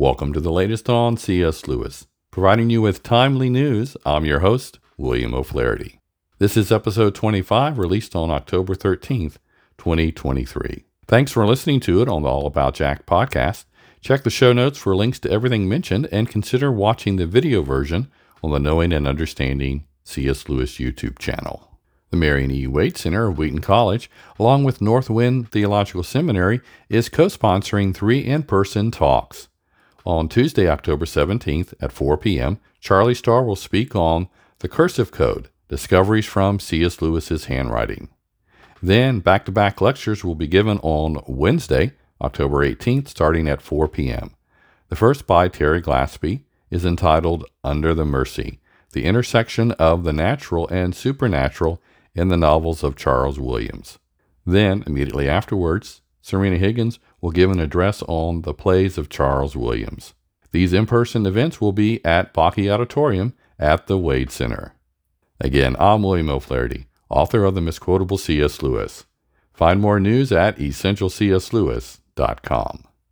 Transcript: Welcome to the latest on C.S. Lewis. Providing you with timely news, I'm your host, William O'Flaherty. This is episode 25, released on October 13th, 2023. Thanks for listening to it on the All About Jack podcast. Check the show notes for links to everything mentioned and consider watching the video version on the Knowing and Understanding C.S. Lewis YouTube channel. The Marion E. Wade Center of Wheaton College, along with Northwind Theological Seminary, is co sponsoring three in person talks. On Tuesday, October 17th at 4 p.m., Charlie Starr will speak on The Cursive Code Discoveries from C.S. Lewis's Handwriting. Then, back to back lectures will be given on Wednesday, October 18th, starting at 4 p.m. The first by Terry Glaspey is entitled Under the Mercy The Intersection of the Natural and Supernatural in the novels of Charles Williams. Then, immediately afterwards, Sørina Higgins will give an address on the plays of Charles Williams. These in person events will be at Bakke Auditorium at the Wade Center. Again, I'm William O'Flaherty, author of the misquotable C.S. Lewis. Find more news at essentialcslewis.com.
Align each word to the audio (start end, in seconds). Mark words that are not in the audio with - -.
Welcome 0.00 0.32
to 0.32 0.40
the 0.40 0.50
latest 0.50 0.88
on 0.88 1.18
C.S. 1.18 1.68
Lewis. 1.68 2.06
Providing 2.30 2.70
you 2.70 2.80
with 2.80 3.02
timely 3.02 3.50
news, 3.50 3.98
I'm 4.06 4.24
your 4.24 4.38
host, 4.38 4.78
William 4.96 5.34
O'Flaherty. 5.34 6.00
This 6.38 6.56
is 6.56 6.72
episode 6.72 7.14
25, 7.14 7.76
released 7.76 8.16
on 8.16 8.30
October 8.30 8.74
13th, 8.74 9.36
2023. 9.76 10.84
Thanks 11.06 11.32
for 11.32 11.46
listening 11.46 11.80
to 11.80 12.00
it 12.00 12.08
on 12.08 12.22
the 12.22 12.30
All 12.30 12.46
About 12.46 12.72
Jack 12.72 13.04
podcast. 13.04 13.66
Check 14.00 14.22
the 14.22 14.30
show 14.30 14.54
notes 14.54 14.78
for 14.78 14.96
links 14.96 15.18
to 15.18 15.30
everything 15.30 15.68
mentioned 15.68 16.08
and 16.10 16.30
consider 16.30 16.72
watching 16.72 17.16
the 17.16 17.26
video 17.26 17.60
version 17.60 18.10
on 18.42 18.52
the 18.52 18.58
Knowing 18.58 18.94
and 18.94 19.06
Understanding 19.06 19.84
C.S. 20.04 20.48
Lewis 20.48 20.78
YouTube 20.78 21.18
channel. 21.18 21.78
The 22.08 22.16
Marion 22.16 22.50
E. 22.50 22.66
Wade 22.66 22.96
Center 22.96 23.26
of 23.26 23.36
Wheaton 23.36 23.60
College, 23.60 24.10
along 24.38 24.64
with 24.64 24.80
Northwind 24.80 25.50
Theological 25.50 26.02
Seminary, 26.04 26.62
is 26.88 27.10
co 27.10 27.26
sponsoring 27.26 27.94
three 27.94 28.20
in 28.20 28.44
person 28.44 28.90
talks. 28.90 29.49
On 30.06 30.28
Tuesday, 30.28 30.68
October 30.68 31.04
17th 31.04 31.74
at 31.80 31.92
4 31.92 32.16
p.m., 32.16 32.58
Charlie 32.80 33.14
Starr 33.14 33.44
will 33.44 33.56
speak 33.56 33.94
on 33.94 34.28
The 34.60 34.68
Cursive 34.68 35.10
Code 35.10 35.48
Discoveries 35.68 36.26
from 36.26 36.58
C.S. 36.58 37.02
Lewis's 37.02 37.44
Handwriting. 37.44 38.08
Then, 38.82 39.20
back 39.20 39.44
to 39.44 39.52
back 39.52 39.80
lectures 39.80 40.24
will 40.24 40.34
be 40.34 40.46
given 40.46 40.78
on 40.78 41.22
Wednesday, 41.26 41.92
October 42.20 42.66
18th, 42.66 43.08
starting 43.08 43.46
at 43.48 43.60
4 43.60 43.88
p.m. 43.88 44.34
The 44.88 44.96
first 44.96 45.26
by 45.26 45.48
Terry 45.48 45.82
Glaspey 45.82 46.44
is 46.70 46.84
entitled 46.84 47.44
Under 47.62 47.94
the 47.94 48.06
Mercy 48.06 48.58
The 48.92 49.04
Intersection 49.04 49.72
of 49.72 50.04
the 50.04 50.12
Natural 50.12 50.66
and 50.68 50.94
Supernatural 50.94 51.80
in 52.14 52.28
the 52.28 52.36
novels 52.36 52.82
of 52.82 52.96
Charles 52.96 53.38
Williams. 53.38 53.98
Then, 54.46 54.82
immediately 54.86 55.28
afterwards, 55.28 56.00
Sørina 56.22 56.58
Higgins 56.58 56.98
will 57.20 57.30
give 57.30 57.50
an 57.50 57.60
address 57.60 58.02
on 58.08 58.42
the 58.42 58.54
plays 58.54 58.98
of 58.98 59.08
Charles 59.08 59.56
Williams. 59.56 60.14
These 60.52 60.72
in 60.72 60.86
person 60.86 61.26
events 61.26 61.60
will 61.60 61.72
be 61.72 62.04
at 62.04 62.32
Bakke 62.34 62.72
Auditorium 62.72 63.34
at 63.58 63.86
the 63.86 63.98
Wade 63.98 64.30
Center. 64.30 64.74
Again, 65.40 65.76
I'm 65.78 66.02
William 66.02 66.28
O'Flaherty, 66.28 66.86
author 67.08 67.44
of 67.44 67.54
the 67.54 67.60
misquotable 67.60 68.18
C.S. 68.18 68.62
Lewis. 68.62 69.06
Find 69.52 69.80
more 69.80 70.00
news 70.00 70.32
at 70.32 70.58
essentialcslewis.com. 70.58 72.84